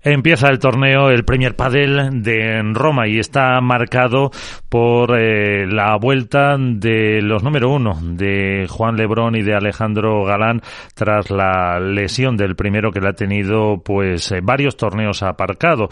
Empieza 0.00 0.48
el 0.48 0.60
torneo, 0.60 1.10
el 1.10 1.24
Premier 1.24 1.56
Padel 1.56 2.22
de 2.22 2.62
Roma 2.72 3.08
y 3.08 3.18
está 3.18 3.60
marcado 3.60 4.30
por 4.68 5.18
eh, 5.18 5.66
la 5.66 5.96
vuelta 5.96 6.56
de 6.56 7.20
los 7.20 7.42
número 7.42 7.68
uno 7.70 7.98
de 8.00 8.68
Juan 8.70 8.94
Lebrón 8.94 9.34
y 9.34 9.42
de 9.42 9.56
Alejandro 9.56 10.22
Galán 10.22 10.62
tras 10.94 11.32
la 11.32 11.80
lesión 11.80 12.36
del 12.36 12.54
primero 12.54 12.92
que 12.92 13.00
le 13.00 13.08
ha 13.08 13.12
tenido 13.14 13.82
pues 13.84 14.30
eh, 14.30 14.38
varios 14.40 14.76
torneos 14.76 15.24
aparcado. 15.24 15.88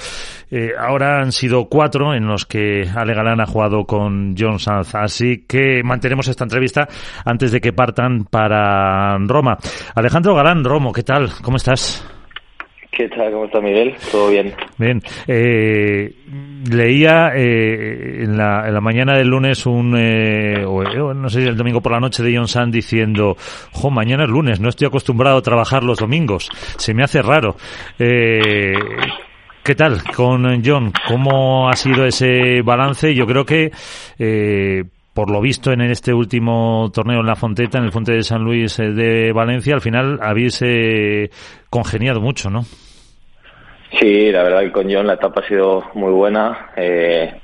Eh, 0.53 0.71
ahora 0.79 1.21
han 1.21 1.33
sido 1.33 1.69
cuatro 1.69 2.15
en 2.15 2.29
los 2.29 2.47
que 2.47 2.89
Ale 2.95 3.13
Galán 3.13 3.41
ha 3.41 3.47
jugado 3.47 3.87
con 3.87 4.37
John 4.39 4.61
Sanz, 4.61 4.95
así 4.95 5.45
que 5.49 5.83
mantenemos 5.83 6.29
esta 6.29 6.45
entrevista 6.45 6.87
antes 7.25 7.51
de 7.51 7.61
que 7.61 7.73
partan 7.73 8.25
para 8.25 9.19
Roma. 9.19 9.59
Alejandro 9.97 10.37
Galán, 10.37 10.63
Romo, 10.63 10.93
¿qué 10.93 11.03
tal? 11.03 11.29
¿Cómo 11.43 11.57
estás? 11.57 12.16
¿Qué 12.97 13.11
tal? 13.11 13.31
¿Cómo 13.31 13.45
está 13.45 13.61
Miguel? 13.61 13.95
¿Todo 14.11 14.31
bien? 14.31 14.55
Bien. 14.79 15.03
Eh, 15.29 16.15
leía 16.71 17.33
eh, 17.37 18.23
en, 18.23 18.39
la, 18.39 18.67
en, 18.67 18.73
la, 18.73 18.81
mañana 18.81 19.19
del 19.19 19.29
lunes 19.29 19.67
un, 19.67 19.95
eh, 19.99 20.65
o, 20.65 20.83
eh, 20.83 21.15
no 21.15 21.29
sé 21.29 21.43
si 21.43 21.47
el 21.47 21.59
domingo 21.59 21.83
por 21.83 21.93
la 21.93 22.01
noche 22.01 22.23
de 22.23 22.35
John 22.35 22.49
Sand 22.49 22.73
diciendo, 22.73 23.37
jo, 23.73 23.91
mañana 23.91 24.25
es 24.25 24.31
lunes, 24.31 24.61
no 24.61 24.71
estoy 24.71 24.87
acostumbrado 24.87 25.37
a 25.37 25.43
trabajar 25.43 25.85
los 25.85 25.99
domingos, 25.99 26.49
se 26.79 26.95
me 26.95 27.03
hace 27.03 27.21
raro. 27.21 27.57
Eh, 27.99 28.73
¿Qué 29.63 29.75
tal 29.75 30.03
con 30.15 30.65
John? 30.65 30.91
¿Cómo 31.07 31.69
ha 31.69 31.75
sido 31.75 32.07
ese 32.07 32.63
balance? 32.63 33.15
Yo 33.15 33.27
creo 33.27 33.45
que 33.45 33.73
eh, 34.19 34.85
por 35.13 35.31
lo 35.31 35.43
visto 35.43 35.71
en 35.71 35.83
este 35.83 36.15
último 36.15 36.91
torneo 36.95 37.21
en 37.21 37.27
la 37.27 37.37
Fonteta, 37.37 37.77
en 37.77 37.85
el 37.85 37.93
Fonte 37.93 38.13
de 38.13 38.23
San 38.23 38.43
Luis 38.43 38.79
de 38.79 39.33
Valencia, 39.35 39.75
al 39.75 39.83
final 39.83 40.19
habéis 40.23 40.63
eh, 40.63 41.29
congeniado 41.69 42.23
mucho, 42.23 42.49
¿no? 42.49 42.65
Sí, 43.93 44.33
la 44.33 44.43
verdad 44.43 44.61
que 44.61 44.73
con 44.73 44.93
John 44.93 45.07
la 45.07 45.15
etapa 45.15 45.41
ha 45.41 45.49
sido 45.49 45.91
muy 45.95 46.13
buena, 46.13 46.73
eh, 46.77 47.35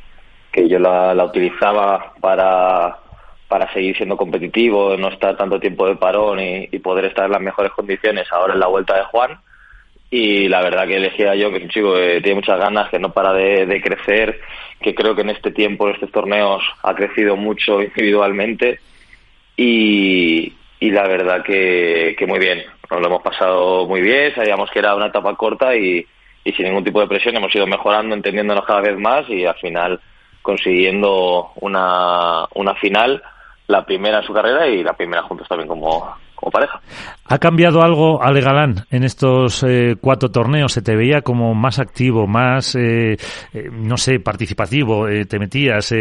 que 0.50 0.68
yo 0.68 0.78
la, 0.78 1.14
la 1.14 1.24
utilizaba 1.24 2.14
para, 2.20 2.98
para 3.48 3.72
seguir 3.72 3.96
siendo 3.96 4.16
competitivo, 4.16 4.96
no 4.96 5.08
estar 5.08 5.36
tanto 5.36 5.60
tiempo 5.60 5.86
de 5.86 5.96
parón 5.96 6.40
y, 6.40 6.68
y, 6.70 6.78
poder 6.80 7.06
estar 7.06 7.26
en 7.26 7.32
las 7.32 7.40
mejores 7.40 7.72
condiciones 7.72 8.30
ahora 8.32 8.54
en 8.54 8.60
la 8.60 8.66
vuelta 8.66 8.96
de 8.96 9.04
Juan. 9.04 9.38
Y 10.10 10.48
la 10.48 10.60
verdad 10.60 10.86
que 10.86 10.96
elegía 10.96 11.34
yo, 11.36 11.50
que 11.50 11.58
es 11.58 11.62
un 11.62 11.70
chico 11.70 11.94
que 11.94 12.20
tiene 12.20 12.34
muchas 12.34 12.58
ganas, 12.58 12.90
que 12.90 12.98
no 12.98 13.12
para 13.12 13.32
de, 13.32 13.64
de 13.64 13.80
crecer, 13.80 14.40
que 14.80 14.94
creo 14.94 15.14
que 15.14 15.22
en 15.22 15.30
este 15.30 15.52
tiempo, 15.52 15.88
en 15.88 15.94
estos 15.94 16.10
torneos, 16.10 16.62
ha 16.82 16.94
crecido 16.94 17.36
mucho 17.36 17.80
individualmente. 17.80 18.80
Y, 19.56 20.52
y 20.80 20.90
la 20.90 21.06
verdad 21.06 21.42
que, 21.42 22.14
que 22.18 22.26
muy 22.26 22.40
bien, 22.40 22.62
nos 22.90 23.00
lo 23.00 23.06
hemos 23.06 23.22
pasado 23.22 23.86
muy 23.86 24.02
bien, 24.02 24.34
sabíamos 24.34 24.70
que 24.70 24.80
era 24.80 24.94
una 24.94 25.06
etapa 25.06 25.34
corta 25.36 25.74
y, 25.76 26.06
y 26.44 26.52
sin 26.52 26.66
ningún 26.66 26.84
tipo 26.84 27.00
de 27.00 27.06
presión 27.06 27.36
hemos 27.36 27.54
ido 27.54 27.66
mejorando, 27.66 28.14
entendiéndonos 28.14 28.64
cada 28.64 28.80
vez 28.80 28.98
más 28.98 29.28
y 29.28 29.44
al 29.44 29.56
final 29.56 30.00
consiguiendo 30.42 31.52
una, 31.56 32.46
una 32.54 32.74
final, 32.74 33.22
la 33.68 33.84
primera 33.84 34.18
en 34.18 34.24
su 34.24 34.32
carrera 34.32 34.66
y 34.66 34.82
la 34.82 34.94
primera 34.94 35.22
juntos 35.22 35.46
también 35.48 35.68
como, 35.68 36.14
como 36.34 36.50
pareja. 36.50 36.80
¿Ha 37.26 37.38
cambiado 37.38 37.82
algo 37.82 38.22
Ale 38.22 38.40
Galán 38.40 38.84
en 38.90 39.04
estos 39.04 39.62
eh, 39.62 39.96
cuatro 40.00 40.30
torneos? 40.30 40.72
¿Se 40.72 40.82
te 40.82 40.96
veía 40.96 41.22
como 41.22 41.54
más 41.54 41.78
activo, 41.78 42.26
más, 42.26 42.74
eh, 42.74 43.16
eh, 43.52 43.68
no 43.70 43.96
sé, 43.96 44.18
participativo? 44.18 45.06
te 45.28 45.38
metías, 45.38 45.94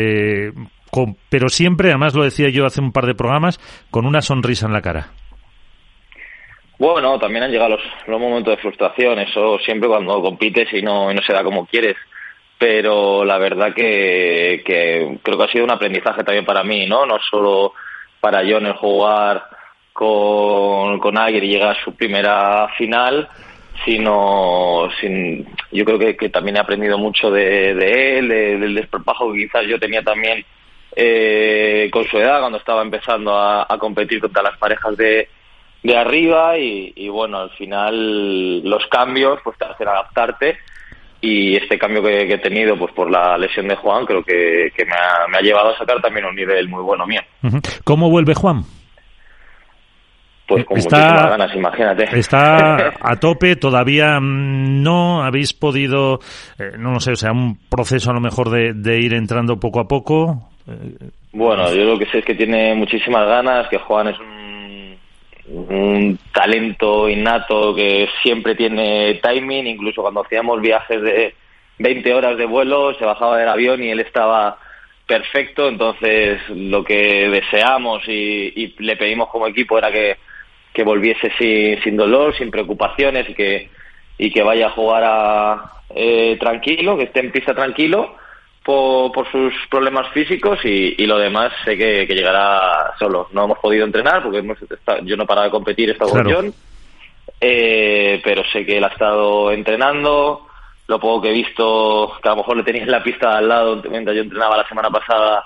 con, 0.89 1.15
pero 1.29 1.47
siempre, 1.47 1.89
además 1.89 2.15
lo 2.15 2.23
decía 2.23 2.49
yo 2.49 2.65
hace 2.65 2.81
un 2.81 2.91
par 2.91 3.05
de 3.05 3.15
programas, 3.15 3.59
con 3.91 4.05
una 4.05 4.21
sonrisa 4.21 4.65
en 4.65 4.73
la 4.73 4.81
cara. 4.81 5.11
Bueno, 6.81 7.19
también 7.19 7.43
han 7.43 7.51
llegado 7.51 7.77
los, 8.07 8.19
momentos 8.19 8.55
de 8.55 8.59
frustración, 8.59 9.19
eso 9.19 9.59
siempre 9.59 9.87
cuando 9.87 10.19
compites 10.19 10.73
y 10.73 10.81
no, 10.81 11.11
y 11.11 11.13
no 11.13 11.21
se 11.21 11.31
da 11.31 11.43
como 11.43 11.67
quieres. 11.67 11.95
Pero 12.57 13.23
la 13.23 13.37
verdad 13.37 13.71
que, 13.71 14.63
creo 15.21 15.37
que 15.37 15.43
ha 15.43 15.51
sido 15.51 15.63
un 15.63 15.71
aprendizaje 15.71 16.23
también 16.23 16.43
para 16.43 16.63
mí, 16.63 16.87
¿no? 16.87 17.05
No 17.05 17.19
solo 17.29 17.73
para 18.19 18.41
yo 18.41 18.57
en 18.57 18.65
el 18.65 18.73
jugar 18.73 19.43
con, 19.93 20.97
con 20.97 21.19
y 21.29 21.39
llegar 21.41 21.77
a 21.77 21.83
su 21.83 21.93
primera 21.93 22.67
final, 22.79 23.29
sino 23.85 24.89
sin, 24.99 25.45
yo 25.71 25.85
creo 25.85 25.99
que, 25.99 26.17
que 26.17 26.29
también 26.29 26.57
he 26.57 26.61
aprendido 26.61 26.97
mucho 26.97 27.29
de, 27.29 27.75
de 27.75 28.17
él, 28.17 28.27
de, 28.27 28.57
del 28.57 28.73
desparpajo 28.73 29.31
que 29.31 29.43
quizás 29.43 29.67
yo 29.67 29.79
tenía 29.79 30.01
también 30.01 30.43
eh, 30.95 31.91
con 31.93 32.05
su 32.07 32.17
edad 32.17 32.39
cuando 32.39 32.57
estaba 32.57 32.81
empezando 32.81 33.37
a, 33.37 33.67
a 33.69 33.77
competir 33.77 34.19
contra 34.19 34.41
las 34.41 34.57
parejas 34.57 34.97
de, 34.97 35.29
de 35.83 35.97
arriba 35.97 36.57
y, 36.57 36.93
y, 36.95 37.09
bueno, 37.09 37.39
al 37.39 37.49
final 37.51 38.61
los 38.61 38.85
cambios 38.87 39.39
pues 39.43 39.57
te 39.57 39.65
hacen 39.65 39.87
adaptarte 39.87 40.57
y 41.21 41.55
este 41.55 41.77
cambio 41.77 42.01
que, 42.01 42.27
que, 42.27 42.33
he 42.33 42.39
tenido 42.39 42.77
pues 42.77 42.91
por 42.93 43.09
la 43.09 43.37
lesión 43.37 43.67
de 43.67 43.75
Juan 43.75 44.05
creo 44.05 44.23
que, 44.23 44.71
que 44.75 44.85
me, 44.85 44.93
ha, 44.93 45.27
me, 45.27 45.37
ha, 45.37 45.41
llevado 45.41 45.69
a 45.69 45.77
sacar 45.77 46.01
también 46.01 46.25
un 46.25 46.35
nivel 46.35 46.67
muy 46.67 46.81
bueno 46.83 47.05
mío. 47.05 47.21
¿Cómo 47.83 48.09
vuelve 48.09 48.33
Juan? 48.33 48.63
Pues 50.47 50.65
con 50.65 50.77
está, 50.77 51.29
ganas, 51.29 51.55
imagínate. 51.55 52.03
Está 52.11 52.93
a 52.99 53.15
tope, 53.19 53.55
todavía 53.55 54.19
no 54.19 55.23
habéis 55.23 55.53
podido, 55.53 56.19
eh, 56.59 56.73
no 56.77 56.91
lo 56.91 56.99
sé, 56.99 57.13
o 57.13 57.15
sea, 57.15 57.31
un 57.31 57.57
proceso 57.69 58.11
a 58.11 58.13
lo 58.13 58.19
mejor 58.19 58.49
de, 58.49 58.73
de 58.73 58.99
ir 58.99 59.13
entrando 59.13 59.59
poco 59.59 59.79
a 59.79 59.87
poco. 59.87 60.49
Bueno, 61.31 61.73
yo 61.73 61.83
lo 61.85 61.97
que 61.97 62.05
sé 62.07 62.19
es 62.19 62.25
que 62.25 62.35
tiene 62.35 62.75
muchísimas 62.75 63.25
ganas, 63.27 63.69
que 63.69 63.77
Juan 63.77 64.09
es 64.09 64.19
un 64.19 64.50
un 65.47 66.17
talento 66.33 67.09
innato 67.09 67.73
que 67.75 68.09
siempre 68.21 68.55
tiene 68.55 69.19
timing, 69.21 69.67
incluso 69.67 70.01
cuando 70.01 70.23
hacíamos 70.23 70.61
viajes 70.61 71.01
de 71.01 71.35
20 71.79 72.13
horas 72.13 72.37
de 72.37 72.45
vuelo, 72.45 72.93
se 72.95 73.05
bajaba 73.05 73.37
del 73.37 73.49
avión 73.49 73.83
y 73.83 73.89
él 73.89 73.99
estaba 73.99 74.57
perfecto, 75.07 75.67
entonces 75.67 76.39
lo 76.49 76.83
que 76.83 77.29
deseamos 77.29 78.07
y, 78.07 78.73
le 78.79 78.95
pedimos 78.95 79.29
como 79.29 79.47
equipo 79.47 79.77
era 79.77 79.91
que, 79.91 80.17
que 80.73 80.83
volviese 80.83 81.31
sin, 81.37 81.81
sin 81.83 81.97
dolor, 81.97 82.35
sin 82.37 82.51
preocupaciones 82.51 83.29
y 83.29 83.33
que, 83.33 83.69
y 84.17 84.31
que 84.31 84.43
vaya 84.43 84.67
a 84.67 84.71
jugar 84.71 85.03
a, 85.05 85.71
eh, 85.95 86.37
tranquilo, 86.39 86.97
que 86.97 87.05
esté 87.05 87.19
en 87.19 87.31
pista 87.31 87.53
tranquilo 87.53 88.15
por, 88.71 89.11
por 89.11 89.31
sus 89.31 89.53
problemas 89.69 90.07
físicos 90.13 90.59
y, 90.63 90.95
y 90.97 91.05
lo 91.05 91.17
demás 91.17 91.51
sé 91.65 91.77
que, 91.77 92.07
que, 92.07 92.15
llegará 92.15 92.93
solo. 92.97 93.27
No 93.33 93.45
hemos 93.45 93.59
podido 93.59 93.85
entrenar 93.85 94.23
porque 94.23 94.39
hemos 94.39 94.61
estado, 94.61 94.99
yo 95.03 95.17
no 95.17 95.23
he 95.23 95.27
parado 95.27 95.45
de 95.45 95.51
competir 95.51 95.89
esta 95.89 96.05
claro. 96.05 96.29
ocasión, 96.29 96.53
eh, 97.39 98.21
pero 98.23 98.43
sé 98.51 98.65
que 98.65 98.77
él 98.77 98.83
ha 98.83 98.87
estado 98.87 99.51
entrenando. 99.51 100.47
Lo 100.87 100.99
poco 100.99 101.21
que 101.21 101.29
he 101.29 101.33
visto, 101.33 102.13
que 102.21 102.27
a 102.27 102.31
lo 102.31 102.37
mejor 102.37 102.57
le 102.57 102.63
tenía 102.63 102.83
en 102.83 102.91
la 102.91 103.03
pista 103.03 103.37
al 103.37 103.47
lado 103.47 103.81
mientras 103.89 104.15
yo 104.15 104.23
entrenaba 104.23 104.57
la 104.57 104.67
semana 104.67 104.89
pasada, 104.89 105.45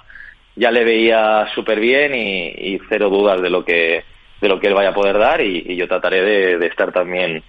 ya 0.55 0.71
le 0.71 0.83
veía 0.83 1.47
súper 1.53 1.79
bien 1.79 2.15
y, 2.15 2.47
y, 2.47 2.79
cero 2.89 3.09
dudas 3.09 3.41
de 3.41 3.49
lo 3.49 3.63
que 3.63 4.03
de 4.41 4.49
lo 4.49 4.59
que 4.59 4.67
él 4.67 4.73
vaya 4.73 4.89
a 4.89 4.93
poder 4.93 5.17
dar 5.17 5.41
y, 5.41 5.63
y 5.67 5.75
yo 5.75 5.87
trataré 5.87 6.21
de, 6.21 6.57
de 6.57 6.67
estar 6.67 6.91
también 6.91 7.43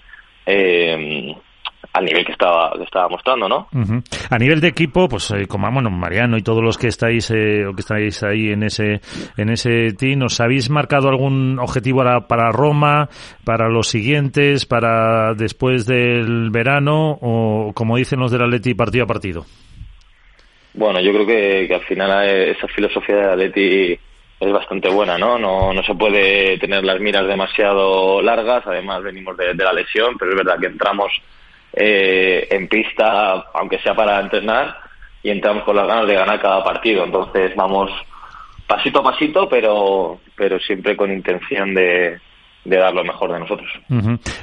eh, 0.44 1.34
al 1.96 2.04
nivel 2.04 2.24
que 2.26 2.32
estaba, 2.32 2.72
que 2.76 2.84
estaba 2.84 3.08
mostrando, 3.08 3.48
¿no? 3.48 3.68
Uh 3.72 3.78
-huh. 3.78 4.28
A 4.30 4.38
nivel 4.38 4.60
de 4.60 4.68
equipo, 4.68 5.08
pues 5.08 5.30
eh, 5.30 5.46
como 5.48 5.70
bueno, 5.70 5.90
Mariano 5.90 6.36
y 6.36 6.42
todos 6.42 6.62
los 6.62 6.76
que 6.76 6.88
estáis 6.88 7.30
eh, 7.30 7.64
o 7.66 7.74
que 7.74 7.80
estáis 7.80 8.22
ahí 8.22 8.50
en 8.50 8.62
ese 8.62 9.00
en 9.36 9.48
ese 9.48 9.92
team, 9.94 10.22
¿os 10.22 10.38
habéis 10.40 10.68
marcado 10.68 11.08
algún 11.08 11.58
objetivo 11.58 11.98
para, 11.98 12.20
para 12.28 12.50
Roma, 12.52 13.08
para 13.44 13.68
los 13.68 13.88
siguientes, 13.88 14.66
para 14.66 15.32
después 15.34 15.86
del 15.86 16.50
verano 16.50 17.16
o 17.20 17.72
como 17.74 17.96
dicen 17.96 18.20
los 18.20 18.30
del 18.30 18.42
Atleti 18.42 18.74
partido 18.74 19.04
a 19.04 19.06
partido? 19.06 19.46
Bueno, 20.74 21.00
yo 21.00 21.10
creo 21.12 21.26
que, 21.26 21.66
que 21.66 21.74
al 21.74 21.84
final 21.84 22.28
eh, 22.28 22.50
esa 22.50 22.68
filosofía 22.68 23.16
del 23.16 23.30
Atleti 23.30 23.98
es 24.38 24.52
bastante 24.52 24.90
buena, 24.90 25.16
¿no? 25.16 25.38
¿no? 25.38 25.72
No 25.72 25.82
se 25.82 25.94
puede 25.94 26.58
tener 26.58 26.84
las 26.84 27.00
miras 27.00 27.26
demasiado 27.26 28.20
largas, 28.20 28.66
además 28.66 29.02
venimos 29.02 29.34
de, 29.38 29.54
de 29.54 29.64
la 29.64 29.72
lesión, 29.72 30.18
pero 30.18 30.32
es 30.32 30.36
verdad 30.36 30.60
que 30.60 30.66
entramos 30.66 31.10
eh, 31.76 32.48
en 32.50 32.68
pista, 32.68 33.44
aunque 33.54 33.78
sea 33.80 33.94
para 33.94 34.18
entrenar, 34.18 34.76
y 35.22 35.30
entramos 35.30 35.64
con 35.64 35.76
las 35.76 35.86
ganas 35.86 36.06
de 36.06 36.14
ganar 36.14 36.40
cada 36.40 36.64
partido. 36.64 37.04
Entonces 37.04 37.54
vamos 37.54 37.90
pasito 38.66 39.00
a 39.00 39.04
pasito, 39.04 39.48
pero, 39.48 40.20
pero 40.34 40.58
siempre 40.58 40.96
con 40.96 41.12
intención 41.12 41.74
de, 41.74 42.18
de 42.66 42.76
dar 42.76 42.92
lo 42.92 43.04
mejor 43.04 43.32
de 43.32 43.38
nosotros. 43.38 43.68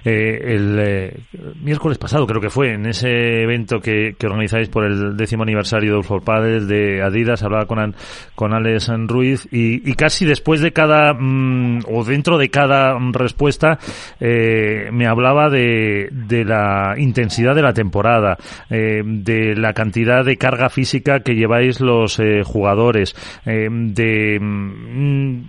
Eh, 0.06 0.40
el 0.56 0.80
eh, 0.80 1.20
miércoles 1.62 1.98
pasado 1.98 2.25
creo 2.25 2.42
que 2.42 2.50
fue 2.50 2.74
en 2.74 2.86
ese 2.86 3.44
evento 3.44 3.80
que, 3.80 4.16
que 4.18 4.28
organizáis 4.28 4.70
por 4.70 4.86
el 4.86 5.18
décimo 5.18 5.44
aniversario 5.44 5.92
de 5.92 5.98
Ulfor 5.98 6.24
Padres 6.24 6.68
de 6.68 7.02
Adidas, 7.02 7.44
hablaba 7.44 7.66
con, 7.66 7.96
con 8.36 8.54
Alex 8.54 8.90
Ruiz 9.08 9.48
y, 9.52 9.90
y, 9.90 9.94
casi 9.96 10.25
después 10.25 10.62
de 10.62 10.72
cada 10.72 11.14
mmm, 11.14 11.80
o 11.88 12.04
dentro 12.06 12.38
de 12.38 12.50
cada 12.50 12.98
respuesta 13.12 13.78
eh, 14.20 14.90
me 14.92 15.08
hablaba 15.08 15.50
de, 15.50 16.08
de, 16.12 16.46
la 16.46 16.96
intensidad 16.98 17.56
de 17.56 17.62
la 17.62 17.74
temporada, 17.74 18.38
eh, 18.70 19.02
de 19.06 19.56
la 19.56 19.74
cantidad 19.74 20.24
de 20.24 20.38
carga 20.38 20.70
física 20.70 21.20
que 21.20 21.36
lleváis 21.36 21.81
los 21.81 22.22
jugadores, 22.46 23.16
de 23.46 24.40
mm, 24.40 25.42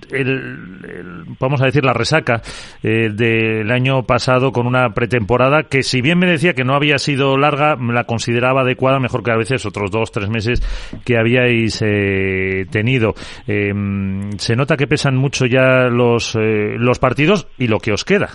vamos 1.38 1.62
a 1.62 1.66
decir 1.66 1.84
la 1.84 1.92
resaca 1.92 2.42
eh, 2.82 3.10
del 3.12 3.70
año 3.70 4.04
pasado 4.04 4.52
con 4.52 4.66
una 4.66 4.90
pretemporada 4.90 5.64
que 5.64 5.82
si 5.82 6.00
bien 6.00 6.18
me 6.18 6.26
decía 6.26 6.54
que 6.54 6.64
no 6.64 6.74
había 6.74 6.98
sido 6.98 7.36
larga, 7.36 7.76
la 7.76 8.04
consideraba 8.04 8.62
adecuada, 8.62 9.00
mejor 9.00 9.22
que 9.22 9.32
a 9.32 9.36
veces 9.36 9.66
otros 9.66 9.90
dos, 9.90 10.10
tres 10.10 10.28
meses 10.28 10.60
que 11.04 11.18
habíais 11.18 11.80
eh, 11.82 12.66
tenido. 12.70 13.14
Em, 13.46 14.32
se 14.38 14.56
nota 14.56 14.76
que 14.76 14.86
pesan 14.86 15.16
mucho 15.16 15.46
ya 15.46 15.88
los, 15.88 16.34
eh, 16.36 16.76
los 16.78 16.98
partidos 16.98 17.48
y 17.58 17.68
lo 17.68 17.78
que 17.78 17.92
os 17.92 18.04
queda. 18.04 18.30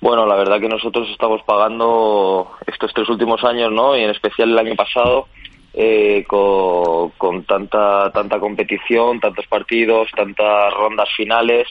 Bueno, 0.00 0.24
la 0.26 0.36
verdad 0.36 0.60
que 0.60 0.68
nosotros 0.68 1.08
estamos 1.10 1.42
pagando 1.42 2.52
estos 2.66 2.92
tres 2.94 3.08
últimos 3.10 3.44
años, 3.44 3.70
¿no? 3.70 3.96
Y 3.96 4.02
en 4.02 4.10
especial 4.10 4.50
el 4.50 4.58
año 4.58 4.74
pasado, 4.74 5.26
eh, 5.74 6.24
con, 6.26 7.44
tanta 7.44 8.10
tanta 8.10 8.40
competición, 8.40 9.20
tantos 9.20 9.46
partidos, 9.46 10.08
tantas 10.16 10.72
rondas 10.72 11.08
finales. 11.16 11.68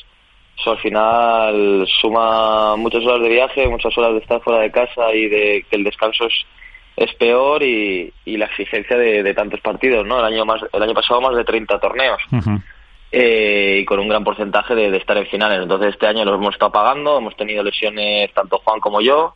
Eso 0.60 0.72
al 0.72 0.80
final 0.80 1.88
suma 2.02 2.76
muchas 2.76 3.04
horas 3.06 3.22
de 3.22 3.30
viaje, 3.30 3.68
muchas 3.68 3.98
horas 3.98 4.14
de 4.14 4.20
estar 4.20 4.42
fuera 4.42 4.60
de 4.60 4.72
casa 4.72 5.14
y 5.14 5.28
de 5.30 5.66
que 5.70 5.78
el 5.78 5.86
descanso 5.86 6.26
es, 6.26 6.34
es 6.98 7.14
peor 7.16 7.64
y, 7.64 8.12
la 8.26 8.46
exigencia 8.46 8.98
de, 8.98 9.34
tantos 9.34 9.62
partidos, 9.62 10.06
¿no? 10.06 10.20
El 10.20 10.26
año 10.26 10.46
más 10.46 10.62
el 10.72 10.84
año 10.84 10.94
pasado 10.94 11.22
más 11.22 11.36
de 11.36 11.46
30 11.46 11.80
torneos. 11.80 12.22
Eh, 13.12 13.80
y 13.82 13.86
con 13.86 14.00
un 14.00 14.08
gran 14.08 14.24
porcentaje 14.24 14.76
de, 14.76 14.96
estar 14.98 15.18
en 15.18 15.26
finales. 15.28 15.62
Entonces 15.62 15.94
este 15.94 16.08
año 16.08 16.26
lo 16.26 16.36
hemos 16.36 16.54
estado 16.54 16.72
pagando, 16.72 17.18
hemos 17.18 17.36
tenido 17.36 17.64
lesiones 17.64 18.32
tanto 18.34 18.60
Juan 18.64 18.80
como 18.80 19.02
yo 19.02 19.34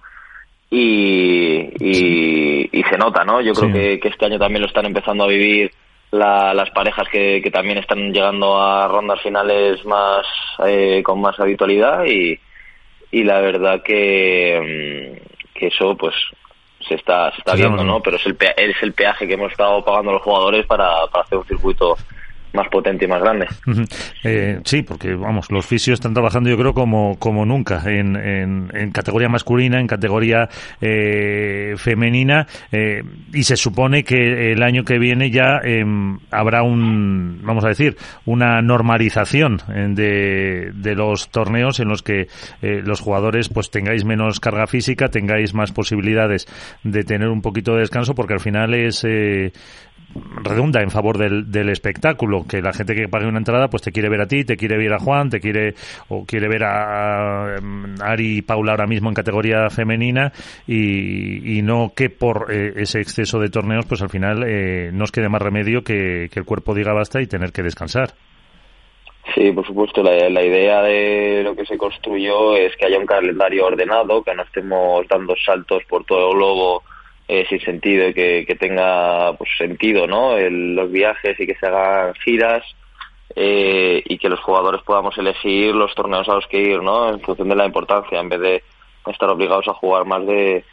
y, 0.69 1.69
y, 1.79 2.83
se 2.89 2.97
nota, 2.97 3.23
¿no? 3.23 3.41
Yo 3.41 3.53
creo 3.53 3.71
que, 3.71 4.07
este 4.09 4.25
año 4.25 4.37
también 4.37 4.61
lo 4.61 4.67
están 4.67 4.85
empezando 4.85 5.23
a 5.23 5.27
vivir 5.27 5.71
las 6.13 6.69
parejas 6.71 7.07
que, 7.11 7.41
que, 7.43 7.49
también 7.49 7.79
están 7.79 8.13
llegando 8.13 8.61
a 8.61 8.87
rondas 8.87 9.19
finales 9.21 9.83
más 9.83 10.25
eh, 10.65 11.01
con 11.03 11.19
más 11.19 11.39
habitualidad 11.39 12.05
y, 12.05 12.39
y 13.11 13.23
la 13.23 13.39
verdad 13.41 13.81
que, 13.81 15.17
mm, 15.19 15.57
que 15.57 15.67
eso 15.67 15.97
pues 15.97 16.13
se 16.87 16.95
está, 16.95 17.31
se 17.31 17.39
está 17.39 17.55
viendo, 17.55 17.83
¿no? 17.83 18.01
Pero 18.01 18.17
es 18.17 18.25
el, 18.27 18.37
es 18.57 18.75
el 18.83 18.93
peaje 18.93 19.27
que 19.27 19.33
hemos 19.33 19.51
estado 19.51 19.83
pagando 19.83 20.11
los 20.11 20.21
jugadores 20.21 20.65
para, 20.67 21.07
para 21.07 21.23
hacer 21.23 21.37
un 21.37 21.45
circuito 21.45 21.97
más 22.53 22.67
potente 22.69 23.05
y 23.05 23.07
más 23.07 23.21
grande. 23.21 23.47
Eh, 24.23 24.59
sí, 24.63 24.83
porque 24.83 25.15
vamos, 25.15 25.51
los 25.51 25.65
fisios 25.65 25.95
están 25.95 26.13
trabajando 26.13 26.49
yo 26.49 26.57
creo 26.57 26.73
como, 26.73 27.17
como 27.17 27.45
nunca 27.45 27.81
en, 27.85 28.15
en, 28.15 28.91
categoría 28.91 29.27
masculina, 29.27 29.79
en 29.79 29.87
categoría 29.87 30.47
eh, 30.79 31.73
femenina 31.77 32.47
eh, 32.71 33.03
y 33.33 33.43
se 33.43 33.57
supone 33.57 34.03
que 34.03 34.51
el 34.51 34.61
año 34.61 34.83
que 34.83 34.99
viene 34.99 35.31
ya 35.31 35.59
em, 35.63 36.19
habrá 36.31 36.63
un, 36.63 37.41
vamos 37.43 37.65
a 37.65 37.69
decir, 37.69 37.97
una 38.25 38.61
normalización 38.61 39.57
de, 39.67 40.71
de 40.73 40.95
los 40.95 41.29
torneos 41.29 41.79
en 41.79 41.89
los 41.89 42.03
que 42.03 42.27
los 42.61 43.01
jugadores 43.01 43.49
pues 43.49 43.71
tengáis 43.71 44.05
menos 44.05 44.39
carga 44.39 44.67
física, 44.67 45.09
tengáis 45.09 45.53
más 45.53 45.71
posibilidades 45.71 46.47
de 46.83 47.03
tener 47.03 47.29
un 47.29 47.41
poquito 47.41 47.73
de 47.73 47.79
descanso 47.79 48.13
porque 48.15 48.33
al 48.33 48.39
final 48.39 48.73
es 48.73 49.03
redunda 50.43 50.81
en 50.81 50.91
favor 50.91 51.17
del, 51.17 51.69
espectáculo, 51.69 52.45
que 52.47 52.61
la 52.61 52.73
gente 52.73 52.95
que 52.95 53.07
pague 53.07 53.27
una 53.27 53.37
entrada 53.37 53.67
pues 53.69 53.83
te 53.83 53.91
quiere 53.91 54.09
ver 54.09 54.21
a 54.21 54.27
ti, 54.27 54.43
te 54.43 54.57
quiere 54.57 54.77
ver 54.77 54.93
a 54.93 54.99
Juan, 54.99 55.29
te 55.29 55.39
quiere 55.39 55.73
o 56.09 56.25
quiere 56.25 56.47
ver 56.47 56.63
a, 56.63 57.55
Ari 58.01 58.37
y 58.37 58.41
Paula 58.41 58.71
ahora 58.71 58.87
mismo 58.87 59.09
en 59.09 59.15
categoría 59.15 59.69
femenina 59.69 60.31
y, 60.67 61.61
no 61.63 61.93
que 61.95 62.09
por 62.09 62.47
eh, 62.51 62.73
ese 62.75 62.99
exceso 62.99 63.39
de 63.39 63.49
torneos 63.49 63.85
pues 63.85 64.01
al 64.01 64.09
final 64.09 64.43
eh, 64.45 64.91
nos 64.91 65.11
quede 65.11 65.29
más 65.29 65.41
remedio 65.41 65.83
que, 65.83 66.29
que, 66.31 66.39
el 66.39 66.45
cuerpo 66.45 66.73
diga 66.73 66.93
basta 66.93 67.21
y 67.21 67.27
tener 67.27 67.51
que 67.51 67.63
descansar. 67.63 68.13
Sí, 69.33 69.51
por 69.51 69.65
supuesto, 69.65 70.03
la, 70.03 70.29
la 70.29 70.43
idea 70.43 70.81
de 70.81 71.41
lo 71.43 71.55
que 71.55 71.65
se 71.65 71.77
construyó 71.77 72.57
es 72.57 72.75
que 72.75 72.85
haya 72.85 72.99
un 72.99 73.05
calendario 73.05 73.65
ordenado, 73.65 74.21
que 74.21 74.35
no 74.35 74.43
estemos 74.43 75.07
dando 75.07 75.33
saltos 75.43 75.83
por 75.85 76.03
todo 76.03 76.31
el 76.31 76.37
globo 76.37 76.83
eh, 77.27 77.45
sin 77.47 77.59
sentido 77.61 78.09
y 78.09 78.13
que, 78.13 78.45
que 78.45 78.55
tenga 78.55 79.33
pues, 79.37 79.49
sentido 79.57 80.07
¿no? 80.07 80.37
los 80.37 80.91
viajes 80.91 81.39
y 81.39 81.47
que 81.47 81.55
se 81.55 81.67
hagan 81.67 82.13
giras 82.15 82.63
eh, 83.35 84.03
y 84.05 84.17
que 84.17 84.29
los 84.29 84.39
jugadores 84.41 84.81
podamos 84.83 85.17
elegir 85.17 85.73
los 85.73 85.95
torneos 85.95 86.27
a 86.27 86.35
los 86.35 86.47
que 86.47 86.59
ir 86.59 86.81
¿no? 86.81 87.09
en 87.09 87.21
función 87.21 87.49
de 87.49 87.55
la 87.55 87.65
importancia 87.65 88.19
en 88.19 88.29
vez 88.29 88.39
de 88.41 88.63
estar 89.07 89.29
obligados 89.29 89.67
a 89.67 89.73
jugar 89.73 90.05
más 90.05 90.25
de, 90.27 90.65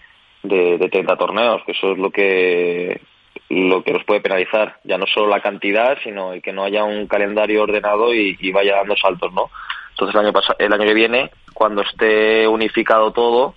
de, 0.43 0.79
de 0.79 0.89
30 0.89 1.17
torneos 1.17 1.63
que 1.65 1.73
eso 1.73 1.93
es 1.93 1.99
lo 1.99 2.11
que 2.11 3.01
lo 3.49 3.83
que 3.83 3.93
nos 3.93 4.05
puede 4.05 4.21
penalizar 4.21 4.77
ya 4.85 4.99
no 4.99 5.07
solo 5.07 5.29
la 5.29 5.41
cantidad 5.41 5.99
sino 6.03 6.33
que 6.43 6.53
no 6.53 6.65
haya 6.65 6.85
un 6.85 7.07
calendario 7.07 7.63
ordenado 7.63 8.13
y, 8.13 8.37
y 8.41 8.53
vaya 8.53 8.77
dando 8.77 8.97
saltos 8.97 9.33
no 9.33 9.51
entonces 9.91 10.15
el 10.15 10.27
año 10.27 10.33
el 10.59 10.73
año 10.73 10.85
que 10.85 10.95
viene 10.95 11.31
cuando 11.55 11.83
esté 11.83 12.47
unificado 12.47 13.13
todo 13.13 13.55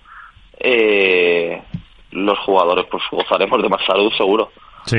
eh, 0.58 1.62
los 2.14 2.38
jugadores 2.40 2.86
pues 2.90 3.02
gozaremos 3.10 3.62
de 3.62 3.68
más 3.68 3.84
salud 3.86 4.10
seguro. 4.16 4.50
Sí, 4.86 4.98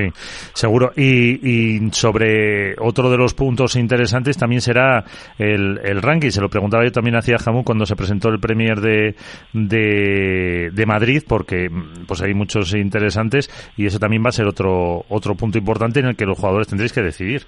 seguro. 0.54 0.92
Y, 0.96 1.76
y, 1.78 1.92
sobre 1.92 2.74
otro 2.80 3.10
de 3.12 3.18
los 3.18 3.36
puntos 3.36 3.76
interesantes 3.76 4.36
también 4.36 4.62
será 4.62 5.04
el, 5.38 5.80
el 5.84 6.02
ranking. 6.02 6.32
Se 6.32 6.42
lo 6.42 6.50
preguntaba 6.50 6.84
yo 6.84 6.92
también 6.92 7.16
hacia 7.16 7.38
Jamú 7.38 7.64
cuando 7.64 7.86
se 7.86 7.96
presentó 7.96 8.30
el 8.30 8.40
Premier 8.40 8.82
de, 8.82 9.16
de, 9.54 10.72
de, 10.74 10.86
Madrid, 10.88 11.22
porque 11.28 11.70
pues 12.08 12.22
hay 12.24 12.34
muchos 12.34 12.74
interesantes 12.74 13.50
y 13.78 13.86
eso 13.86 14.00
también 14.00 14.24
va 14.24 14.30
a 14.30 14.32
ser 14.32 14.48
otro, 14.48 15.06
otro 15.08 15.36
punto 15.36 15.60
importante 15.60 16.00
en 16.00 16.08
el 16.08 16.16
que 16.16 16.26
los 16.26 16.38
jugadores 16.38 16.68
tendréis 16.68 16.92
que 16.92 17.02
decidir. 17.04 17.46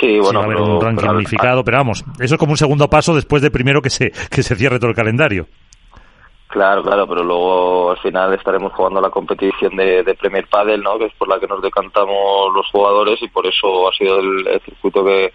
Sí, 0.00 0.18
bueno, 0.18 0.40
va 0.40 0.46
a 0.46 0.46
haber 0.46 0.60
un 0.60 0.80
ranking 0.80 1.08
unificado, 1.08 1.62
pero 1.62 1.78
vamos, 1.78 2.04
eso 2.18 2.34
es 2.34 2.38
como 2.38 2.52
un 2.52 2.58
segundo 2.58 2.90
paso 2.90 3.14
después 3.14 3.40
de 3.40 3.52
primero 3.52 3.80
que 3.80 3.90
se, 3.90 4.10
que 4.10 4.42
se 4.42 4.56
cierre 4.56 4.80
todo 4.80 4.90
el 4.90 4.96
calendario. 4.96 5.46
Claro, 6.54 6.84
claro, 6.84 7.08
pero 7.08 7.24
luego 7.24 7.90
al 7.90 7.98
final 7.98 8.32
estaremos 8.32 8.72
jugando 8.74 9.00
la 9.00 9.10
competición 9.10 9.74
de, 9.74 10.04
Premier 10.16 10.46
Padel, 10.46 10.84
¿no? 10.84 10.96
Que 10.98 11.06
es 11.06 11.12
por 11.14 11.26
la 11.26 11.40
que 11.40 11.48
nos 11.48 11.60
decantamos 11.60 12.54
los 12.54 12.70
jugadores 12.70 13.20
y 13.22 13.26
por 13.26 13.44
eso 13.44 13.88
ha 13.88 13.92
sido 13.92 14.20
el, 14.20 14.60
circuito 14.64 15.04
que, 15.04 15.32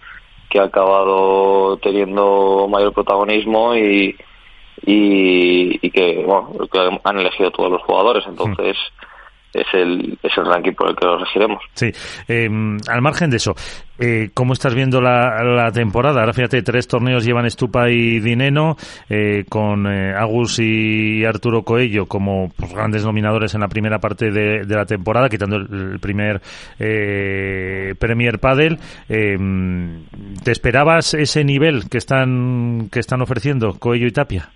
que 0.48 0.60
ha 0.60 0.62
acabado 0.62 1.76
teniendo 1.76 2.66
mayor 2.70 2.94
protagonismo 2.94 3.76
y, 3.76 4.16
y, 4.86 5.90
que, 5.90 6.24
bueno, 6.24 6.52
que 6.72 6.98
han 7.04 7.18
elegido 7.18 7.50
todos 7.50 7.70
los 7.70 7.82
jugadores. 7.82 8.24
Entonces, 8.26 8.78
es 9.52 9.66
el, 9.72 10.18
es 10.22 10.36
el 10.36 10.46
ranking 10.46 10.72
por 10.72 10.90
el 10.90 10.96
que 10.96 11.06
nos 11.06 11.20
regiremos. 11.20 11.62
Sí. 11.74 11.90
Em, 12.28 12.78
al 12.88 13.02
margen 13.02 13.30
de 13.30 13.36
eso, 13.38 13.54
eh, 13.98 14.30
¿cómo 14.32 14.52
estás 14.52 14.74
viendo 14.74 15.00
la, 15.00 15.42
la, 15.42 15.72
temporada? 15.72 16.20
Ahora 16.20 16.32
fíjate, 16.32 16.62
tres 16.62 16.86
torneos 16.86 17.24
llevan 17.24 17.46
Estupa 17.46 17.90
y 17.90 18.20
Dineno, 18.20 18.76
eh, 19.08 19.44
con 19.48 19.86
eh, 19.86 20.14
Agus 20.16 20.58
y 20.60 21.24
Arturo 21.24 21.62
Coello 21.62 22.06
como 22.06 22.50
pues, 22.56 22.72
grandes 22.72 23.04
nominadores 23.04 23.54
en 23.54 23.60
la 23.60 23.68
primera 23.68 23.98
parte 23.98 24.30
de, 24.30 24.64
la 24.64 24.86
temporada, 24.86 25.28
quitando 25.28 25.56
el, 25.56 25.98
primer 26.00 26.40
eh, 26.78 27.94
Premier 27.98 28.38
Padel. 28.38 28.78
Em, 29.08 30.04
¿Te 30.44 30.52
esperabas 30.52 31.14
ese 31.14 31.44
nivel 31.44 31.88
que 31.88 31.98
están, 31.98 32.88
que 32.90 33.00
están 33.00 33.20
ofreciendo 33.20 33.78
Coello 33.78 34.06
y 34.06 34.12
Tapia? 34.12 34.50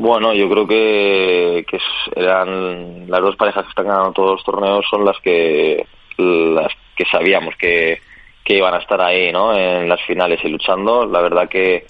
Bueno, 0.00 0.32
yo 0.32 0.48
creo 0.48 0.66
que, 0.66 1.66
que 1.68 1.78
eran 2.16 3.04
las 3.06 3.20
dos 3.20 3.36
parejas 3.36 3.64
que 3.64 3.68
están 3.68 3.86
ganando 3.86 4.12
todos 4.12 4.30
los 4.30 4.44
torneos 4.44 4.82
son 4.90 5.04
las 5.04 5.20
que 5.20 5.84
las 6.16 6.72
que 6.96 7.04
sabíamos 7.04 7.54
que, 7.56 8.00
que 8.42 8.56
iban 8.56 8.72
a 8.72 8.78
estar 8.78 8.98
ahí, 8.98 9.30
¿no? 9.30 9.54
En 9.54 9.90
las 9.90 10.00
finales 10.06 10.40
y 10.42 10.48
luchando. 10.48 11.04
La 11.04 11.20
verdad 11.20 11.50
que 11.50 11.84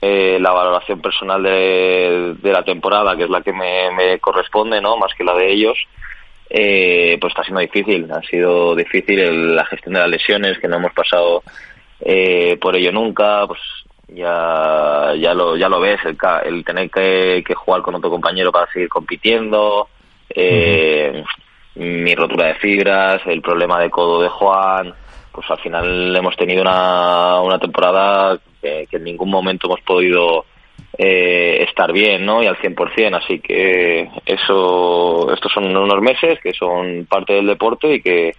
eh, 0.00 0.38
la 0.40 0.52
valoración 0.52 1.00
personal 1.00 1.42
de, 1.42 2.36
de, 2.40 2.52
la 2.52 2.62
temporada, 2.62 3.16
que 3.16 3.24
es 3.24 3.30
la 3.30 3.42
que 3.42 3.52
me, 3.52 3.90
me 3.90 4.20
corresponde, 4.20 4.80
¿no? 4.80 4.96
Más 4.96 5.12
que 5.14 5.24
la 5.24 5.34
de 5.34 5.52
ellos, 5.52 5.76
eh, 6.48 7.18
pues 7.20 7.32
está 7.32 7.42
siendo 7.42 7.62
difícil. 7.62 8.08
Ha 8.12 8.22
sido 8.22 8.76
difícil 8.76 9.56
la 9.56 9.64
gestión 9.64 9.94
de 9.94 10.00
las 10.02 10.10
lesiones, 10.10 10.60
que 10.60 10.68
no 10.68 10.76
hemos 10.76 10.92
pasado 10.92 11.42
eh, 11.98 12.56
por 12.60 12.76
ello 12.76 12.92
nunca. 12.92 13.44
Pues 13.48 13.58
ya 14.08 15.14
ya 15.18 15.34
lo 15.34 15.56
ya 15.56 15.68
lo 15.68 15.80
ves 15.80 16.00
el, 16.04 16.16
el 16.44 16.64
tener 16.64 16.90
que, 16.90 17.42
que, 17.46 17.54
jugar 17.54 17.82
con 17.82 17.94
otro 17.96 18.10
compañero 18.10 18.52
para 18.52 18.70
seguir 18.72 18.88
compitiendo 18.88 19.88
eh, 20.28 21.24
mi 21.74 22.14
rotura 22.14 22.46
de 22.46 22.54
fibras 22.54 23.20
el 23.26 23.42
problema 23.42 23.80
de 23.80 23.90
codo 23.90 24.22
de 24.22 24.28
Juan 24.28 24.94
pues 25.32 25.50
al 25.50 25.58
final 25.58 26.16
hemos 26.16 26.36
tenido 26.36 26.62
una, 26.62 27.40
una 27.40 27.58
temporada 27.58 28.38
que, 28.62 28.86
en 28.90 29.04
ningún 29.04 29.28
momento 29.28 29.66
hemos 29.66 29.80
podido 29.80 30.46
eh, 30.96 31.64
estar 31.68 31.92
bien 31.92 32.24
¿no? 32.24 32.42
y 32.42 32.46
al 32.46 32.56
100% 32.56 33.16
así 33.16 33.40
que 33.40 34.08
eso 34.24 35.32
estos 35.32 35.52
son 35.52 35.76
unos 35.76 36.00
meses 36.00 36.38
que 36.40 36.52
son 36.52 37.06
parte 37.06 37.34
del 37.34 37.46
deporte 37.46 37.94
y 37.94 38.00
que 38.00 38.34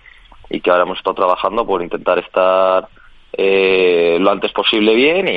y 0.50 0.62
que 0.62 0.72
ahora 0.72 0.84
hemos 0.84 0.98
estado 0.98 1.16
trabajando 1.16 1.68
por 1.68 1.84
intentar 1.84 2.20
estar 2.20 2.88
eh, 3.38 4.18
lo 4.20 4.32
antes 4.32 4.52
posible 4.52 4.96
bien 4.96 5.28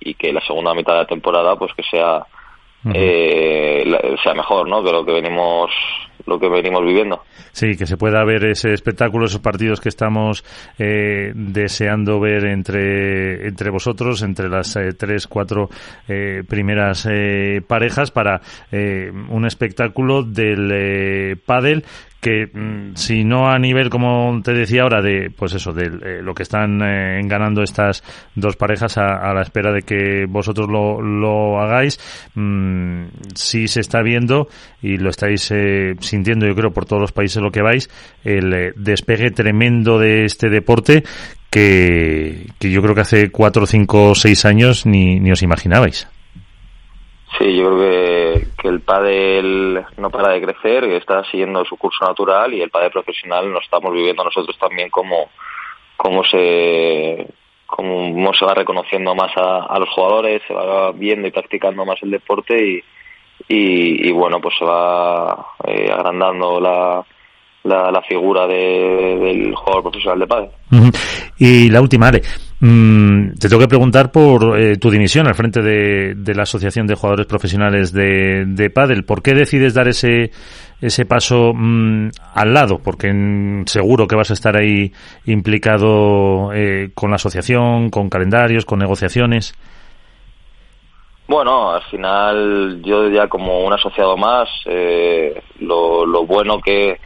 y, 0.00 0.14
que 0.14 0.32
la 0.32 0.40
segunda 0.40 0.74
mitad 0.74 0.94
de 0.94 0.98
la 1.00 1.06
temporada 1.06 1.56
pues 1.56 1.72
que 1.74 1.82
sea 1.82 2.24
eh, 2.92 3.84
sea 4.22 4.34
mejor 4.34 4.68
no 4.68 4.82
que 4.82 4.90
lo 4.90 5.04
que 5.04 5.12
venimos 5.12 5.70
lo 6.26 6.38
que 6.38 6.48
venimos 6.48 6.84
viviendo. 6.84 7.22
Sí, 7.52 7.76
que 7.76 7.86
se 7.86 7.96
pueda 7.96 8.24
ver 8.24 8.44
ese 8.44 8.72
espectáculo, 8.72 9.26
esos 9.26 9.40
partidos 9.40 9.80
que 9.80 9.88
estamos 9.88 10.44
eh, 10.78 11.32
deseando 11.34 12.20
ver 12.20 12.46
entre, 12.46 13.48
entre 13.48 13.70
vosotros, 13.70 14.22
entre 14.22 14.48
las 14.48 14.76
eh, 14.76 14.92
tres, 14.96 15.26
cuatro 15.26 15.68
eh, 16.08 16.42
primeras 16.48 17.08
parejas 17.66 18.10
para 18.10 18.40
un 18.72 19.46
espectáculo 19.46 20.22
del 20.22 21.38
pádel 21.44 21.84
que 22.22 22.46
mm, 22.46 22.94
si 22.94 23.24
no 23.24 23.50
a 23.50 23.58
nivel 23.58 23.90
como 23.90 24.40
te 24.42 24.52
decía 24.52 24.82
ahora 24.82 25.02
de 25.02 25.30
pues 25.36 25.54
eso 25.54 25.72
de 25.72 25.86
eh, 25.86 26.22
lo 26.22 26.34
que 26.34 26.44
están 26.44 26.80
eh, 26.80 27.20
ganando 27.24 27.62
estas 27.64 28.04
dos 28.36 28.54
parejas 28.56 28.96
a, 28.96 29.34
la 29.34 29.42
espera 29.42 29.72
de 29.72 29.82
que 29.82 30.26
vosotros 30.28 30.68
lo, 30.70 31.02
lo 31.02 31.60
hagáis 31.60 31.98
mmm, 32.34 33.06
sí 33.34 33.66
se 33.66 33.80
está 33.80 34.02
viendo 34.02 34.46
y 34.80 34.98
lo 34.98 35.10
estáis 35.10 35.50
eh, 35.50 35.96
sintiendo 35.98 36.46
yo 36.46 36.54
creo 36.54 36.70
por 36.70 36.86
todos 36.86 37.02
los 37.02 37.12
países 37.12 37.42
lo 37.42 37.50
que 37.50 37.60
vais 37.60 37.90
el 38.22 38.72
despegue 38.76 39.32
tremendo 39.32 39.98
de 39.98 40.24
este 40.24 40.48
deporte 40.48 41.02
que, 41.50 42.46
que 42.60 42.70
yo 42.70 42.80
creo 42.82 42.94
que 42.94 43.00
hace 43.02 43.30
cuatro, 43.30 43.66
cinco, 43.66 44.14
seis 44.14 44.44
años 44.46 44.86
ni, 44.86 45.20
ni 45.20 45.32
os 45.32 45.42
imaginabais. 45.42 46.08
Sí, 47.38 47.56
yo 47.56 47.70
creo 47.70 47.78
que, 47.78 48.46
que 48.58 48.68
el 48.68 48.80
pádel 48.80 49.84
no 49.96 50.10
para 50.10 50.32
de 50.32 50.42
crecer, 50.42 50.84
está 50.84 51.24
siguiendo 51.30 51.64
su 51.64 51.76
curso 51.76 52.04
natural 52.04 52.52
y 52.52 52.60
el 52.60 52.70
pádel 52.70 52.90
profesional 52.90 53.50
nos 53.50 53.64
estamos 53.64 53.92
viviendo 53.92 54.22
nosotros 54.22 54.56
también 54.58 54.90
como, 54.90 55.30
como 55.96 56.22
se 56.24 57.26
como 57.74 58.34
se 58.34 58.44
va 58.44 58.52
reconociendo 58.52 59.14
más 59.14 59.32
a, 59.34 59.78
los 59.78 59.88
jugadores, 59.88 60.42
se 60.46 60.52
va 60.52 60.92
viendo 60.92 61.26
y 61.26 61.30
practicando 61.30 61.86
más 61.86 61.96
el 62.02 62.10
deporte 62.10 62.54
y, 62.54 62.82
y, 63.48 64.12
bueno, 64.12 64.40
pues 64.42 64.54
se 64.58 64.64
va 64.64 65.46
eh, 65.66 65.90
agrandando 65.90 66.60
la, 66.60 67.02
la, 67.64 68.02
figura 68.02 68.46
del 68.46 69.54
jugador 69.54 69.84
profesional 69.84 70.18
de 70.18 70.26
pádel. 70.26 70.50
Y 71.38 71.70
la 71.70 71.80
última, 71.80 72.08
Ale, 72.08 72.20
mm, 72.62 73.34
te 73.38 73.48
tengo 73.48 73.60
que 73.60 73.68
preguntar 73.68 74.10
por 74.10 74.58
eh, 74.58 74.76
tu 74.76 74.90
dimisión 74.90 75.26
al 75.26 75.34
frente 75.34 75.60
de, 75.60 76.34
la 76.34 76.44
Asociación 76.44 76.86
de 76.86 76.94
Jugadores 76.94 77.26
Profesionales 77.26 77.92
de, 77.92 78.44
de 78.46 78.70
Pádel. 78.70 79.04
¿Por 79.04 79.22
qué 79.22 79.34
decides 79.34 79.74
dar 79.74 79.88
ese, 79.88 80.30
ese 80.80 81.04
paso 81.04 81.52
mm, 81.54 82.10
al 82.34 82.54
lado? 82.54 82.78
Porque 82.78 83.12
seguro 83.66 84.06
que 84.06 84.16
vas 84.16 84.30
a 84.30 84.34
estar 84.34 84.56
ahí 84.56 84.92
implicado 85.26 86.52
eh, 86.54 86.90
con 86.94 87.10
la 87.10 87.16
asociación, 87.16 87.90
con 87.90 88.08
calendarios, 88.08 88.64
con 88.64 88.78
negociaciones. 88.78 89.54
Bueno, 91.28 91.72
al 91.72 91.82
final 91.84 92.80
yo 92.82 93.08
ya 93.08 93.28
como 93.28 93.64
un 93.64 93.72
asociado 93.72 94.16
más, 94.16 94.48
eh, 94.66 95.42
lo, 95.60 96.06
lo 96.06 96.24
bueno 96.26 96.60
que 96.60 96.98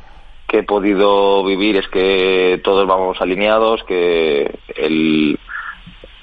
que 0.46 0.58
he 0.58 0.62
podido 0.62 1.44
vivir 1.44 1.76
es 1.76 1.88
que 1.88 2.60
todos 2.62 2.86
vamos 2.86 3.20
alineados, 3.20 3.82
que 3.84 4.58
el, 4.76 5.38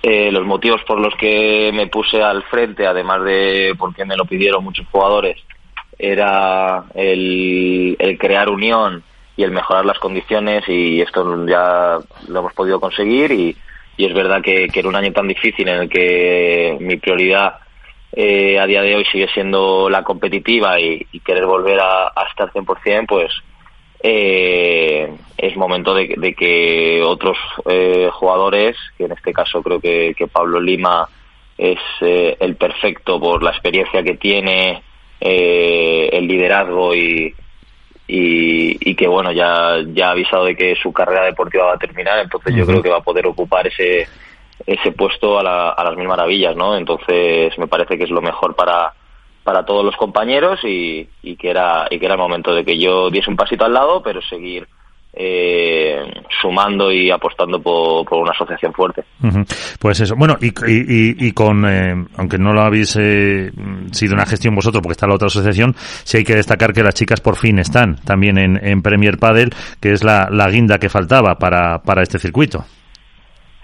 eh, 0.06 0.34
los 0.34 0.46
motivos 0.46 0.84
por 0.84 1.00
los 1.00 1.16
que 1.16 1.72
me 1.74 1.88
puse 1.88 2.22
al 2.22 2.44
frente, 2.44 2.86
además 2.86 3.24
de 3.24 3.74
porque 3.80 4.04
me 4.04 4.18
lo 4.18 4.26
pidieron 4.26 4.62
muchos 4.62 4.86
jugadores, 4.92 5.38
era 5.98 6.84
el, 6.94 7.96
crear 8.20 8.50
unión 8.50 9.02
y 9.38 9.44
el 9.44 9.52
mejorar 9.52 9.86
las 9.86 10.00
condiciones 10.00 10.68
y 10.68 11.00
esto 11.00 11.48
ya 11.48 12.00
lo 12.28 12.40
hemos 12.40 12.54
podido 12.54 12.82
conseguir 12.82 13.32
y, 13.32 13.56
y 13.96 14.06
es 14.06 14.14
verdad 14.14 14.42
que, 14.42 14.68
que, 14.68 14.82
en 14.82 14.88
un 14.88 14.96
año 14.98 15.14
tan 15.14 15.30
difícil 15.30 15.70
en 15.70 15.84
el 15.84 15.90
que 15.90 16.78
mi 16.82 16.98
prioridad 16.98 17.60
eh, 18.12 18.60
a 18.60 18.68
día 18.68 18.82
de 18.82 18.98
hoy 18.98 19.06
sigue 19.06 19.30
siendo 19.34 19.90
la 19.90 20.04
competitiva 20.04 20.82
y, 20.82 21.08
querer 21.24 21.46
volver 21.46 21.80
a, 21.80 22.08
a 22.08 22.28
estar 22.30 22.52
100%, 22.52 23.06
pues 23.08 23.32
eh, 24.06 25.16
es 25.38 25.56
momento 25.56 25.94
de, 25.94 26.36
que 26.38 27.02
otros 27.02 27.38
eh, 27.70 28.10
jugadores, 28.12 28.76
que 28.98 29.06
en 29.06 29.14
este 29.14 29.32
caso 29.32 29.64
creo 29.64 29.80
que, 29.80 30.14
Pablo 30.32 30.60
Lima 30.60 31.08
es 31.58 31.80
eh, 32.02 32.36
el 32.40 32.58
perfecto 32.58 33.20
por 33.20 33.42
la 33.42 33.52
experiencia 33.52 34.04
que 34.04 34.16
tiene, 34.16 34.84
eh, 35.22 36.10
el 36.12 36.28
liderazgo 36.28 36.94
y, 36.94 37.34
y, 38.06 38.96
que 38.96 39.08
bueno, 39.08 39.32
ya, 39.32 39.78
ya 39.94 40.10
ha 40.10 40.12
avisado 40.12 40.46
de 40.46 40.56
que 40.56 40.76
su 40.76 40.92
carrera 40.92 41.26
deportiva 41.26 41.66
va 41.66 41.74
a 41.76 41.80
terminar, 41.80 42.20
entonces 42.20 42.54
yo 42.54 42.66
creo 42.66 42.84
que 42.84 42.90
va 42.90 42.98
a 42.98 43.04
poder 43.04 43.26
ocupar 43.26 43.66
ese, 43.68 44.08
ese 44.66 44.92
puesto 44.92 45.40
a, 45.40 45.72
a 45.72 45.84
las 45.84 45.96
mil 45.96 46.08
maravillas, 46.08 46.56
¿no? 46.58 46.76
Entonces 46.76 47.58
me 47.58 47.68
parece 47.68 47.98
que 47.98 48.04
es 48.04 48.10
lo 48.10 48.22
mejor 48.22 48.54
para 48.56 48.94
para 49.44 49.66
todos 49.66 49.84
los 49.84 49.96
compañeros 49.96 50.60
y, 50.64 51.08
que 51.36 51.50
era 51.50 51.88
y 51.90 52.00
que 52.00 52.06
era 52.06 52.16
el 52.16 52.22
momento 52.22 52.54
de 52.54 52.64
que 52.64 52.78
yo 52.78 53.10
diese 53.10 53.30
un 53.30 53.36
pasito 53.36 53.66
al 53.66 53.74
lado 53.74 54.02
pero 54.02 54.22
seguir 54.22 54.68
eh, 55.16 56.02
sumando 56.42 56.92
y 56.92 57.12
apostando 57.12 57.62
por, 57.62 58.06
una 58.18 58.32
asociación 58.32 58.74
fuerte. 58.74 59.04
Pues 59.80 60.00
eso. 60.00 60.16
Bueno, 60.16 60.38
y, 60.42 60.48
y, 60.68 61.32
con, 61.34 61.66
eh, 61.68 61.94
aunque 62.18 62.40
no 62.40 62.52
lo 62.52 62.62
habéis 62.62 62.96
eh, 63.00 63.52
sido 63.92 64.16
una 64.16 64.26
gestión 64.26 64.56
vosotros, 64.56 64.82
porque 64.82 64.94
está 64.94 65.06
la 65.06 65.14
otra 65.14 65.28
asociación, 65.28 65.76
sí 65.76 66.18
hay 66.18 66.24
que 66.24 66.36
destacar 66.36 66.74
que 66.74 66.82
las 66.82 66.96
chicas 66.96 67.22
por 67.22 67.36
fin 67.36 67.60
están 67.60 67.98
también 67.98 68.40
en, 68.40 68.60
en 68.66 68.82
Premier 68.82 69.20
Padel, 69.20 69.52
que 69.80 69.92
es 69.92 70.04
la, 70.04 70.30
la 70.32 70.50
guinda 70.50 70.80
que 70.80 70.90
faltaba 70.90 71.36
para, 71.36 71.84
para 71.84 72.02
este 72.02 72.18
circuito. 72.18 72.66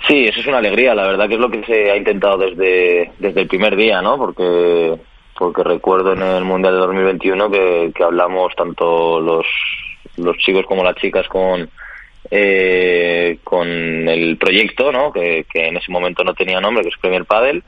Sí, 0.08 0.26
eso 0.26 0.40
es 0.40 0.48
una 0.48 0.60
alegría. 0.60 0.94
La 0.96 1.08
verdad 1.08 1.28
que 1.28 1.34
es 1.34 1.40
lo 1.40 1.50
que 1.50 1.64
se 1.66 1.92
ha 1.92 1.98
intentado 1.98 2.38
desde, 2.38 3.12
desde 3.20 3.42
el 3.42 3.48
primer 3.48 3.76
día, 3.76 4.02
¿no? 4.02 4.18
Porque 4.18 4.98
porque 5.40 5.64
recuerdo 5.64 6.12
en 6.12 6.22
el 6.22 6.44
Mundial 6.44 6.74
de 6.74 6.80
2021 6.82 7.50
que, 7.50 7.92
que 7.96 8.04
hablamos 8.04 8.54
tanto 8.58 9.22
los, 9.22 9.46
los 10.18 10.38
chicos 10.38 10.66
como 10.66 10.84
las 10.84 10.98
chicas 10.98 11.28
con 11.30 11.70
eh, 12.30 13.40
con 13.46 13.66
el 13.66 14.38
proyecto, 14.38 14.92
¿no? 14.92 15.14
Que, 15.14 15.46
en 15.54 15.78
ese 15.78 15.92
momento 15.92 16.26
no 16.26 16.34
tenía 16.34 16.60
nombre, 16.60 16.84
que 16.84 16.90
es 16.90 16.98
Premier 16.98 17.24
Padel, 17.24 17.64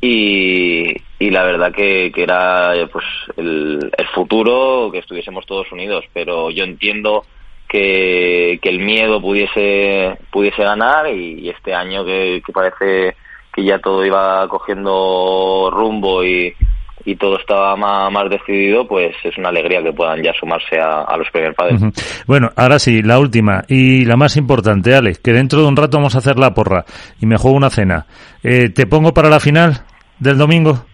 y, 0.00 0.96
y 1.18 1.30
la 1.30 1.44
verdad 1.44 1.70
que, 1.70 2.10
que 2.12 2.22
era 2.22 2.72
pues 2.90 3.04
el, 3.36 3.92
el, 3.96 4.06
futuro 4.08 4.88
que 4.90 4.98
estuviésemos 4.98 5.44
todos 5.44 5.70
unidos, 5.70 6.06
pero 6.14 6.50
yo 6.50 6.64
entiendo 6.64 7.26
que, 7.68 8.58
que 8.62 8.70
el 8.70 8.78
miedo 8.78 9.20
pudiese 9.20 10.16
pudiese 10.30 10.64
ganar 10.64 11.14
y, 11.14 11.50
este 11.50 11.74
año 11.74 12.06
que, 12.06 12.42
que 12.44 12.52
parece 12.52 13.16
que 13.54 13.64
ya 13.64 13.78
todo 13.78 14.04
iba 14.04 14.48
cogiendo 14.48 15.70
rumbo 15.70 16.24
y, 16.24 16.56
y 17.04 17.16
todo 17.16 17.38
estaba 17.38 17.76
más, 17.76 18.30
decidido, 18.30 18.86
pues 18.86 19.14
es 19.24 19.36
una 19.38 19.48
alegría 19.48 19.82
que 19.82 19.92
puedan 19.92 20.22
ya 20.22 20.32
sumarse 20.38 20.78
a, 20.78 21.16
los 21.16 21.28
primer 21.30 21.54
padres. 21.54 21.80
Bueno, 22.26 22.50
ahora 22.56 22.78
sí, 22.78 23.02
la 23.02 23.18
última 23.18 23.64
y 23.68 24.04
la 24.04 24.16
más 24.16 24.36
importante, 24.36 24.94
Alex, 24.94 25.18
que 25.18 25.32
dentro 25.32 25.60
de 25.60 25.68
un 25.68 25.76
rato 25.76 25.98
vamos 25.98 26.14
a 26.14 26.18
hacer 26.18 26.38
la 26.38 26.54
porra 26.54 26.84
y 27.20 27.26
me 27.26 27.36
juego 27.36 27.56
una 27.56 27.70
cena. 27.70 28.06
Eh, 28.42 28.70
¿Te 28.70 28.86
pongo 28.86 29.12
para 29.12 29.28
la 29.28 29.40
final 29.40 29.82
del 30.18 30.38
domingo? 30.38 30.84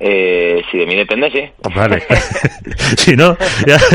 Eh, 0.00 0.62
si 0.70 0.78
de 0.78 0.86
mí 0.86 0.94
depende, 0.94 1.30
sí. 1.30 1.40
Vale. 1.74 2.02
si 2.96 3.16
no, 3.16 3.36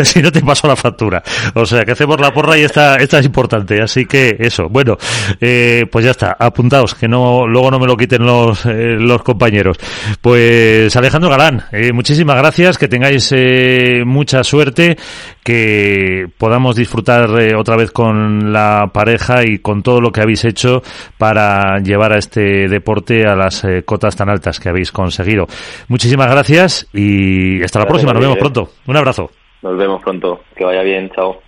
si 0.03 0.21
no 0.21 0.31
te 0.31 0.41
paso 0.41 0.67
la 0.67 0.75
factura. 0.75 1.23
O 1.55 1.65
sea, 1.65 1.85
que 1.85 1.91
hacemos 1.91 2.19
la 2.19 2.33
porra 2.33 2.57
y 2.57 2.63
esta, 2.63 2.95
esta 2.97 3.19
es 3.19 3.25
importante. 3.25 3.81
Así 3.81 4.05
que 4.05 4.35
eso. 4.39 4.67
Bueno, 4.69 4.97
eh, 5.39 5.85
pues 5.91 6.05
ya 6.05 6.11
está. 6.11 6.35
Apuntaos, 6.37 6.95
que 6.95 7.07
no, 7.07 7.47
luego 7.47 7.71
no 7.71 7.79
me 7.79 7.87
lo 7.87 7.95
quiten 7.95 8.25
los, 8.25 8.65
eh, 8.65 8.95
los 8.99 9.23
compañeros. 9.23 9.77
Pues 10.21 10.95
Alejandro 10.95 11.29
Galán, 11.29 11.63
eh, 11.71 11.91
muchísimas 11.93 12.37
gracias. 12.37 12.77
Que 12.77 12.87
tengáis 12.87 13.31
eh, 13.35 14.03
mucha 14.05 14.43
suerte. 14.43 14.97
Que 15.43 16.27
podamos 16.37 16.77
disfrutar 16.77 17.29
otra 17.57 17.75
vez 17.75 17.91
con 17.91 18.53
la 18.53 18.89
pareja 18.93 19.43
y 19.43 19.59
con 19.59 19.83
todo 19.83 19.99
lo 19.99 20.09
que 20.09 20.21
habéis 20.21 20.45
hecho 20.45 20.81
para 21.17 21.79
llevar 21.79 22.13
a 22.13 22.17
este 22.17 22.69
deporte 22.69 23.25
a 23.25 23.35
las 23.35 23.61
cotas 23.83 24.15
tan 24.15 24.29
altas 24.29 24.61
que 24.61 24.69
habéis 24.69 24.93
conseguido. 24.93 25.45
Muchísimas 25.93 26.27
gracias 26.27 26.87
y 26.91 27.61
hasta 27.61 27.77
la 27.77 27.85
próxima. 27.85 28.13
Nos 28.13 28.21
vemos 28.23 28.39
pronto. 28.39 28.69
Un 28.87 28.97
abrazo. 28.97 29.29
Nos 29.61 29.77
vemos 29.77 30.01
pronto. 30.01 30.39
Que 30.55 30.65
vaya 30.65 30.81
bien. 30.81 31.11
Chao. 31.11 31.39